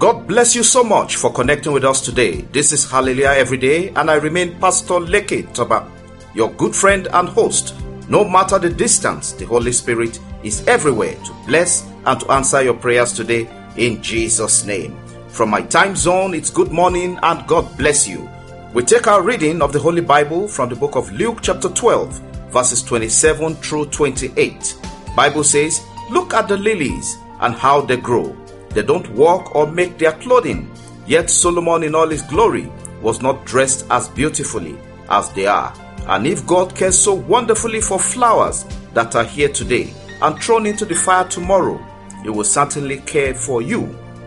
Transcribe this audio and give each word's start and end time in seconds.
God 0.00 0.26
bless 0.26 0.56
you 0.56 0.62
so 0.62 0.82
much 0.82 1.16
for 1.16 1.30
connecting 1.30 1.72
with 1.72 1.84
us 1.84 2.00
today. 2.00 2.40
This 2.52 2.72
is 2.72 2.90
Hallelujah 2.90 3.34
Every 3.36 3.58
Day, 3.58 3.90
and 3.90 4.10
I 4.10 4.14
remain 4.14 4.58
Pastor 4.58 4.94
Leke 4.94 5.52
Toba, 5.52 5.92
your 6.32 6.50
good 6.52 6.74
friend 6.74 7.06
and 7.12 7.28
host. 7.28 7.74
No 8.08 8.26
matter 8.26 8.58
the 8.58 8.70
distance, 8.70 9.32
the 9.32 9.44
Holy 9.44 9.72
Spirit 9.72 10.18
is 10.42 10.66
everywhere 10.66 11.16
to 11.16 11.34
bless 11.46 11.86
and 12.06 12.18
to 12.18 12.32
answer 12.32 12.62
your 12.62 12.72
prayers 12.72 13.12
today 13.12 13.46
in 13.76 14.02
Jesus' 14.02 14.64
name. 14.64 14.98
From 15.28 15.50
my 15.50 15.60
time 15.60 15.94
zone, 15.94 16.32
it's 16.32 16.48
good 16.48 16.72
morning 16.72 17.18
and 17.22 17.46
God 17.46 17.76
bless 17.76 18.08
you. 18.08 18.26
We 18.72 18.84
take 18.84 19.06
our 19.06 19.20
reading 19.20 19.60
of 19.60 19.74
the 19.74 19.80
Holy 19.80 20.00
Bible 20.00 20.48
from 20.48 20.70
the 20.70 20.76
book 20.76 20.96
of 20.96 21.12
Luke, 21.12 21.40
chapter 21.42 21.68
12, 21.68 22.22
verses 22.50 22.82
27 22.84 23.54
through 23.56 23.84
28. 23.90 24.78
Bible 25.14 25.44
says, 25.44 25.84
Look 26.10 26.32
at 26.32 26.48
the 26.48 26.56
lilies 26.56 27.18
and 27.42 27.54
how 27.54 27.82
they 27.82 27.98
grow. 27.98 28.34
They 28.70 28.82
don't 28.82 29.08
walk 29.10 29.54
or 29.54 29.70
make 29.70 29.98
their 29.98 30.12
clothing. 30.12 30.70
Yet 31.06 31.28
Solomon 31.28 31.82
in 31.82 31.94
all 31.94 32.08
his 32.08 32.22
glory 32.22 32.70
was 33.02 33.20
not 33.20 33.44
dressed 33.44 33.86
as 33.90 34.08
beautifully 34.08 34.78
as 35.08 35.32
they 35.32 35.46
are. 35.46 35.74
And 36.06 36.26
if 36.26 36.46
God 36.46 36.74
cares 36.74 36.98
so 36.98 37.14
wonderfully 37.14 37.80
for 37.80 37.98
flowers 37.98 38.64
that 38.94 39.14
are 39.14 39.24
here 39.24 39.48
today 39.48 39.92
and 40.22 40.40
thrown 40.42 40.66
into 40.66 40.84
the 40.84 40.94
fire 40.94 41.26
tomorrow, 41.28 41.84
He 42.22 42.30
will 42.30 42.44
certainly 42.44 42.98
care 42.98 43.34
for 43.34 43.62
you. 43.62 43.86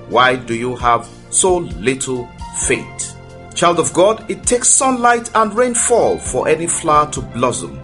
Why 0.10 0.36
do 0.36 0.56
you 0.56 0.76
have 0.76 1.08
so 1.30 1.58
little 1.58 2.28
faith? 2.66 3.16
Child 3.56 3.80
of 3.80 3.94
God, 3.94 4.30
it 4.30 4.44
takes 4.44 4.70
sunlight 4.70 5.30
and 5.36 5.54
rainfall 5.54 6.18
for 6.18 6.48
any 6.48 6.68
flower 6.68 7.12
to 7.12 7.22
blossom. 7.22 7.80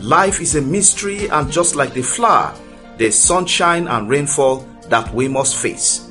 Life 0.00 0.40
is 0.40 0.56
a 0.56 0.60
mystery, 0.60 1.28
and 1.28 1.50
just 1.50 1.76
like 1.76 1.94
the 1.94 2.02
flower, 2.02 2.54
there's 2.98 3.18
sunshine 3.18 3.86
and 3.88 4.08
rainfall 4.08 4.66
that 4.88 5.12
we 5.14 5.28
must 5.28 5.56
face. 5.56 6.08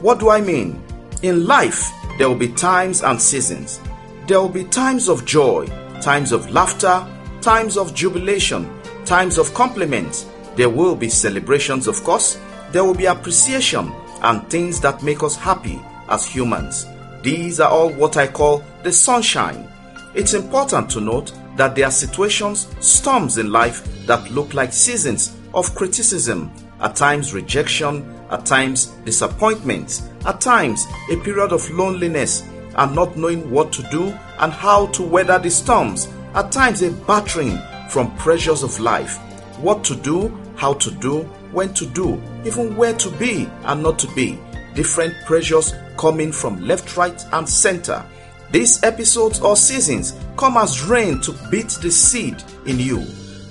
What 0.00 0.18
do 0.18 0.30
I 0.30 0.40
mean? 0.40 0.82
In 1.22 1.46
life, 1.46 1.90
there 2.18 2.28
will 2.28 2.36
be 2.36 2.48
times 2.52 3.02
and 3.02 3.20
seasons. 3.20 3.80
There 4.26 4.40
will 4.40 4.48
be 4.48 4.64
times 4.64 5.08
of 5.08 5.24
joy, 5.24 5.66
times 6.00 6.32
of 6.32 6.50
laughter, 6.50 7.06
times 7.40 7.76
of 7.76 7.94
jubilation, 7.94 8.70
times 9.04 9.38
of 9.38 9.52
compliments. 9.54 10.26
There 10.56 10.70
will 10.70 10.94
be 10.96 11.08
celebrations, 11.08 11.86
of 11.86 12.02
course. 12.04 12.38
There 12.72 12.84
will 12.84 12.94
be 12.94 13.06
appreciation 13.06 13.92
and 14.22 14.48
things 14.48 14.80
that 14.80 15.02
make 15.02 15.22
us 15.22 15.36
happy 15.36 15.80
as 16.08 16.26
humans. 16.26 16.86
These 17.22 17.60
are 17.60 17.70
all 17.70 17.90
what 17.90 18.16
I 18.16 18.26
call 18.26 18.64
the 18.82 18.92
sunshine. 18.92 19.68
It's 20.14 20.34
important 20.34 20.90
to 20.90 21.00
note 21.00 21.32
that 21.56 21.74
there 21.74 21.86
are 21.86 21.90
situations, 21.90 22.68
storms 22.80 23.38
in 23.38 23.52
life 23.52 23.84
that 24.06 24.30
look 24.30 24.54
like 24.54 24.72
seasons 24.72 25.36
of 25.54 25.74
criticism, 25.74 26.50
at 26.80 26.96
times 26.96 27.34
rejection, 27.34 28.14
at 28.30 28.46
times 28.46 28.86
disappointment, 29.04 30.02
at 30.26 30.40
times 30.40 30.86
a 31.10 31.16
period 31.16 31.52
of 31.52 31.68
loneliness 31.70 32.42
and 32.76 32.94
not 32.94 33.16
knowing 33.16 33.50
what 33.50 33.72
to 33.72 33.82
do 33.90 34.08
and 34.38 34.52
how 34.52 34.86
to 34.86 35.02
weather 35.02 35.38
the 35.38 35.50
storms, 35.50 36.08
at 36.34 36.52
times 36.52 36.82
a 36.82 36.90
battering 36.90 37.58
from 37.88 38.14
pressures 38.16 38.62
of 38.62 38.78
life. 38.80 39.18
What 39.58 39.84
to 39.84 39.96
do, 39.96 40.28
how 40.56 40.74
to 40.74 40.90
do, 40.90 41.22
when 41.52 41.74
to 41.74 41.86
do, 41.86 42.22
even 42.44 42.76
where 42.76 42.94
to 42.94 43.10
be 43.12 43.48
and 43.64 43.82
not 43.82 43.98
to 44.00 44.14
be. 44.14 44.38
Different 44.74 45.14
pressures 45.26 45.74
coming 45.98 46.32
from 46.32 46.64
left, 46.66 46.96
right, 46.96 47.22
and 47.32 47.48
center. 47.48 48.04
These 48.52 48.82
episodes 48.82 49.40
or 49.40 49.56
seasons 49.56 50.14
come 50.36 50.56
as 50.56 50.82
rain 50.82 51.20
to 51.22 51.32
beat 51.50 51.68
the 51.82 51.90
seed 51.90 52.42
in 52.66 52.78
you, 52.78 53.04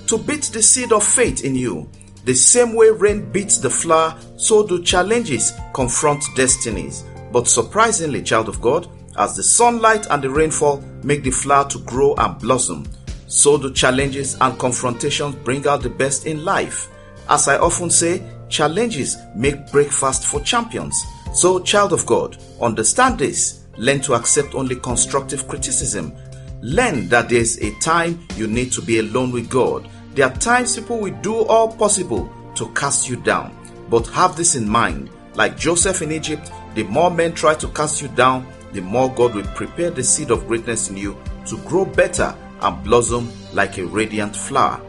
to 0.06 0.18
beat 0.18 0.44
the 0.44 0.62
seed 0.62 0.92
of 0.92 1.04
faith 1.04 1.44
in 1.44 1.54
you. 1.54 1.88
The 2.24 2.34
same 2.34 2.74
way 2.74 2.90
rain 2.90 3.30
beats 3.30 3.58
the 3.58 3.70
flower, 3.70 4.16
so 4.36 4.66
do 4.66 4.82
challenges 4.82 5.52
confront 5.72 6.22
destinies. 6.36 7.04
But 7.32 7.48
surprisingly, 7.48 8.22
child 8.22 8.48
of 8.48 8.60
God, 8.60 8.88
as 9.16 9.36
the 9.36 9.42
sunlight 9.42 10.06
and 10.10 10.22
the 10.22 10.30
rainfall 10.30 10.82
make 11.02 11.22
the 11.22 11.30
flower 11.30 11.68
to 11.70 11.78
grow 11.80 12.14
and 12.16 12.38
blossom, 12.38 12.86
so 13.26 13.56
do 13.56 13.72
challenges 13.72 14.36
and 14.40 14.58
confrontations 14.58 15.34
bring 15.36 15.66
out 15.66 15.82
the 15.82 15.90
best 15.90 16.26
in 16.26 16.44
life. 16.44 16.88
As 17.28 17.48
I 17.48 17.58
often 17.58 17.88
say, 17.90 18.22
challenges 18.48 19.16
make 19.36 19.70
breakfast 19.70 20.26
for 20.26 20.40
champions. 20.40 21.00
So, 21.32 21.60
child 21.60 21.92
of 21.92 22.04
God, 22.06 22.36
understand 22.60 23.18
this. 23.18 23.64
Learn 23.78 24.00
to 24.00 24.14
accept 24.14 24.54
only 24.54 24.76
constructive 24.76 25.46
criticism. 25.46 26.12
Learn 26.60 27.08
that 27.08 27.28
there's 27.28 27.58
a 27.58 27.72
time 27.78 28.26
you 28.36 28.46
need 28.46 28.72
to 28.72 28.82
be 28.82 28.98
alone 28.98 29.30
with 29.30 29.48
God. 29.48 29.88
There 30.14 30.26
are 30.26 30.36
times 30.36 30.78
people 30.78 30.98
will 31.00 31.14
do 31.20 31.44
all 31.46 31.72
possible 31.72 32.32
to 32.56 32.68
cast 32.70 33.08
you 33.08 33.16
down. 33.16 33.56
But 33.88 34.06
have 34.08 34.36
this 34.36 34.54
in 34.54 34.68
mind 34.68 35.10
like 35.34 35.56
Joseph 35.56 36.02
in 36.02 36.12
Egypt, 36.12 36.50
the 36.74 36.82
more 36.84 37.10
men 37.10 37.32
try 37.32 37.54
to 37.54 37.68
cast 37.68 38.02
you 38.02 38.08
down, 38.08 38.46
the 38.72 38.80
more 38.80 39.12
God 39.12 39.34
will 39.34 39.46
prepare 39.54 39.90
the 39.90 40.02
seed 40.02 40.30
of 40.30 40.46
greatness 40.46 40.90
in 40.90 40.96
you 40.96 41.16
to 41.46 41.58
grow 41.58 41.84
better 41.84 42.36
and 42.60 42.84
blossom 42.84 43.30
like 43.52 43.78
a 43.78 43.86
radiant 43.86 44.34
flower. 44.34 44.80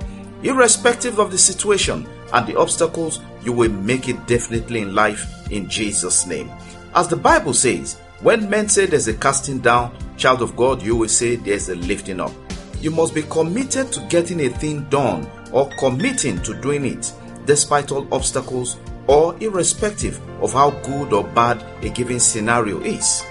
Irrespective 0.43 1.19
of 1.19 1.31
the 1.31 1.37
situation 1.37 2.07
and 2.33 2.47
the 2.47 2.57
obstacles, 2.57 3.21
you 3.43 3.53
will 3.53 3.71
make 3.71 4.09
it 4.09 4.27
definitely 4.27 4.81
in 4.81 4.95
life 4.95 5.51
in 5.51 5.69
Jesus' 5.69 6.25
name. 6.25 6.51
As 6.95 7.07
the 7.07 7.15
Bible 7.15 7.53
says, 7.53 7.99
when 8.21 8.49
men 8.49 8.69
say 8.69 8.85
there's 8.85 9.07
a 9.07 9.13
casting 9.13 9.59
down, 9.59 9.95
child 10.17 10.41
of 10.41 10.55
God, 10.55 10.81
you 10.81 10.95
will 10.95 11.09
say 11.09 11.35
there's 11.35 11.69
a 11.69 11.75
lifting 11.75 12.19
up. 12.19 12.31
You 12.81 12.89
must 12.89 13.13
be 13.13 13.21
committed 13.23 13.91
to 13.91 13.99
getting 14.09 14.41
a 14.41 14.49
thing 14.49 14.85
done 14.89 15.29
or 15.51 15.69
committing 15.77 16.41
to 16.41 16.59
doing 16.59 16.83
it 16.85 17.13
despite 17.45 17.91
all 17.91 18.11
obstacles 18.11 18.77
or 19.07 19.37
irrespective 19.39 20.19
of 20.41 20.53
how 20.53 20.71
good 20.81 21.13
or 21.13 21.23
bad 21.23 21.63
a 21.83 21.89
given 21.89 22.19
scenario 22.19 22.81
is. 22.81 23.23